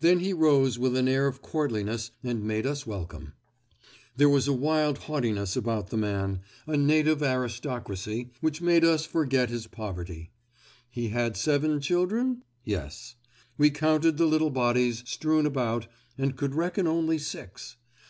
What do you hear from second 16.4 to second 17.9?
reckon only six.